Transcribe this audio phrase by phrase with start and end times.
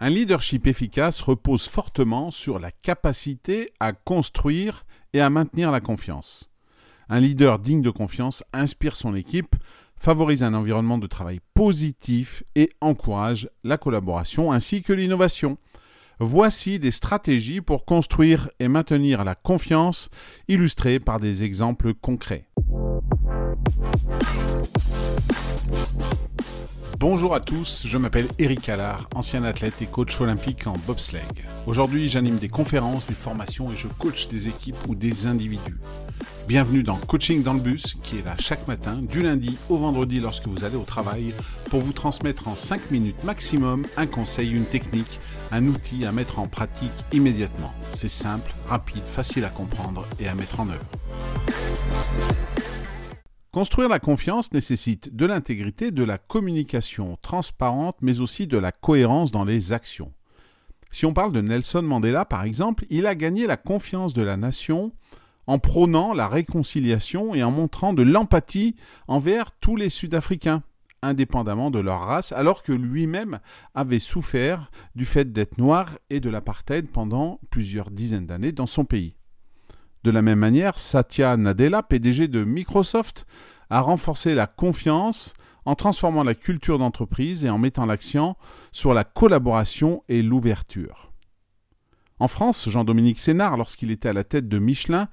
[0.00, 6.50] Un leadership efficace repose fortement sur la capacité à construire et à maintenir la confiance.
[7.08, 9.56] Un leader digne de confiance inspire son équipe,
[9.96, 15.58] favorise un environnement de travail positif et encourage la collaboration ainsi que l'innovation.
[16.20, 20.10] Voici des stratégies pour construire et maintenir la confiance
[20.46, 22.48] illustrées par des exemples concrets.
[27.00, 31.22] Bonjour à tous, je m'appelle Eric Allard, ancien athlète et coach olympique en bobsleigh.
[31.68, 35.78] Aujourd'hui, j'anime des conférences, des formations et je coach des équipes ou des individus.
[36.48, 40.18] Bienvenue dans Coaching dans le bus, qui est là chaque matin, du lundi au vendredi
[40.18, 41.34] lorsque vous allez au travail,
[41.70, 45.20] pour vous transmettre en 5 minutes maximum un conseil, une technique,
[45.52, 47.72] un outil à mettre en pratique immédiatement.
[47.94, 52.57] C'est simple, rapide, facile à comprendre et à mettre en œuvre.
[53.58, 59.32] Construire la confiance nécessite de l'intégrité, de la communication transparente, mais aussi de la cohérence
[59.32, 60.12] dans les actions.
[60.92, 64.36] Si on parle de Nelson Mandela, par exemple, il a gagné la confiance de la
[64.36, 64.92] nation
[65.48, 68.76] en prônant la réconciliation et en montrant de l'empathie
[69.08, 70.62] envers tous les Sud-Africains,
[71.02, 73.40] indépendamment de leur race, alors que lui-même
[73.74, 78.84] avait souffert du fait d'être noir et de l'apartheid pendant plusieurs dizaines d'années dans son
[78.84, 79.17] pays.
[80.08, 83.26] De la même manière, Satya Nadella, PDG de Microsoft,
[83.68, 85.34] a renforcé la confiance
[85.66, 88.38] en transformant la culture d'entreprise et en mettant l'accent
[88.72, 91.12] sur la collaboration et l'ouverture.
[92.20, 95.08] En France, Jean-Dominique Sénard, lorsqu'il était à la tête de Michelin,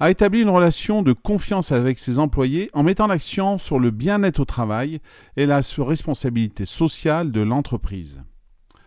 [0.00, 4.40] a établi une relation de confiance avec ses employés en mettant l'accent sur le bien-être
[4.40, 4.98] au travail
[5.36, 8.24] et la responsabilité sociale de l'entreprise.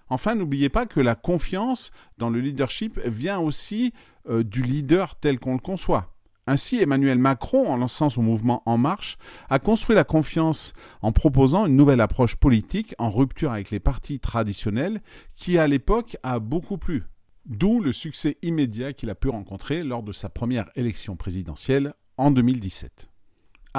[0.09, 3.93] Enfin, n'oubliez pas que la confiance dans le leadership vient aussi
[4.29, 6.13] euh, du leader tel qu'on le conçoit.
[6.49, 9.17] Ainsi, Emmanuel Macron, en lançant son mouvement En Marche,
[9.49, 14.19] a construit la confiance en proposant une nouvelle approche politique en rupture avec les partis
[14.19, 15.01] traditionnels
[15.35, 17.03] qui, à l'époque, a beaucoup plu.
[17.45, 22.31] D'où le succès immédiat qu'il a pu rencontrer lors de sa première élection présidentielle en
[22.31, 23.09] 2017.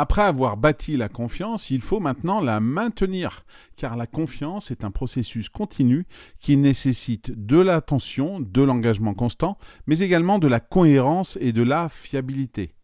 [0.01, 3.45] Après avoir bâti la confiance, il faut maintenant la maintenir,
[3.75, 6.07] car la confiance est un processus continu
[6.39, 11.89] qui nécessite de l'attention, de l'engagement constant, mais également de la cohérence et de la
[11.89, 12.77] fiabilité.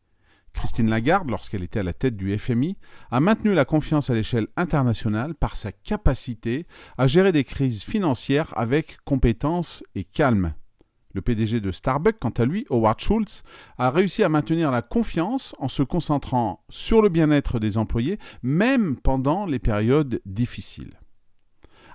[0.54, 2.78] Christine Lagarde, lorsqu'elle était à la tête du FMI,
[3.12, 6.66] a maintenu la confiance à l'échelle internationale par sa capacité
[6.98, 10.52] à gérer des crises financières avec compétence et calme.
[11.14, 13.44] Le PDG de Starbucks, quant à lui, Howard Schultz,
[13.78, 18.96] a réussi à maintenir la confiance en se concentrant sur le bien-être des employés, même
[18.96, 20.98] pendant les périodes difficiles.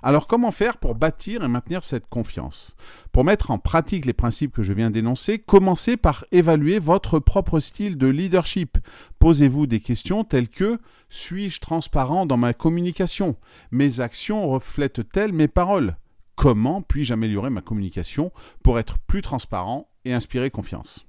[0.02, 2.74] Alors comment faire pour bâtir et maintenir cette confiance?
[3.12, 7.60] Pour mettre en pratique les principes que je viens d'énoncer, commencez par évaluer votre propre
[7.60, 8.78] style de leadership.
[9.18, 10.78] Posez-vous des questions telles que
[11.10, 13.36] suis-je transparent dans ma communication?
[13.70, 15.96] Mes actions reflètent-elles mes paroles?
[16.40, 21.06] Comment puis-je améliorer ma communication pour être plus transparent et inspirer confiance?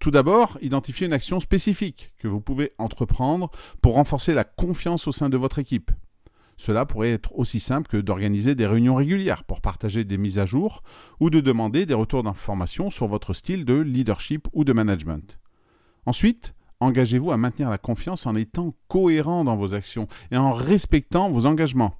[0.00, 3.50] Tout d'abord, identifiez une action spécifique que vous pouvez entreprendre
[3.82, 5.90] pour renforcer la confiance au sein de votre équipe.
[6.56, 10.46] Cela pourrait être aussi simple que d'organiser des réunions régulières pour partager des mises à
[10.46, 10.82] jour
[11.20, 15.38] ou de demander des retours d'informations sur votre style de leadership ou de management.
[16.06, 21.28] Ensuite, engagez-vous à maintenir la confiance en étant cohérent dans vos actions et en respectant
[21.28, 21.98] vos engagements.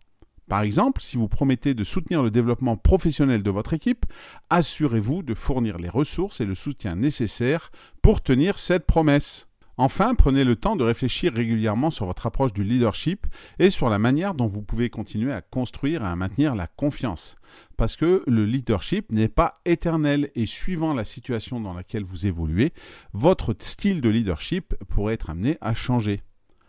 [0.48, 4.06] Par exemple, si vous promettez de soutenir le développement professionnel de votre équipe,
[4.50, 7.70] assurez-vous de fournir les ressources et le soutien nécessaires
[8.02, 9.48] pour tenir cette promesse.
[9.80, 13.28] Enfin, prenez le temps de réfléchir régulièrement sur votre approche du leadership
[13.60, 17.36] et sur la manière dont vous pouvez continuer à construire et à maintenir la confiance.
[17.76, 22.72] Parce que le leadership n'est pas éternel et suivant la situation dans laquelle vous évoluez,
[23.12, 26.22] votre style de leadership pourrait être amené à changer.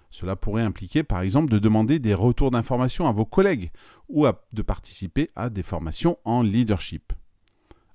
[0.10, 3.72] Cela pourrait impliquer par exemple de demander des retours d'informations à vos collègues
[4.08, 7.14] ou de participer à des formations en leadership.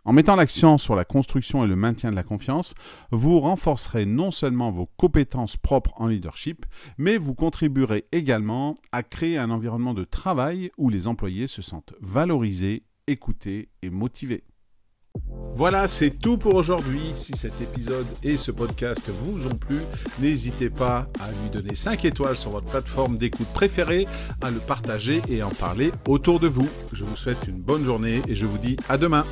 [0.07, 2.75] En mettant l'accent sur la construction et le maintien de la confiance,
[3.11, 6.67] vous renforcerez non seulement vos compétences propres en leadership,
[6.99, 11.95] mais vous contribuerez également à créer un environnement de travail où les employés se sentent
[12.03, 14.45] valorisés, écoutés et motivés.
[15.57, 17.13] Voilà, c'est tout pour aujourd'hui.
[17.15, 19.79] Si cet épisode et ce podcast vous ont plu,
[20.21, 24.07] n'hésitez pas à lui donner 5 étoiles sur votre plateforme d'écoute préférée,
[24.43, 26.69] à le partager et en parler autour de vous.
[26.93, 29.25] Je vous souhaite une bonne journée et je vous dis à demain.